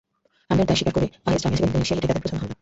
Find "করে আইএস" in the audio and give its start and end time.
0.97-1.41